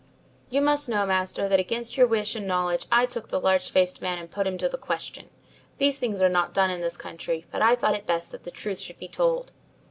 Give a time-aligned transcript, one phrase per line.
[0.49, 4.01] "You must know, master, that against your wish and knowledge, I took the large faced
[4.01, 5.29] man and put him to the question.
[5.77, 8.49] These things are not done in this country, but I thought it best that the
[8.49, 9.51] truth should be told.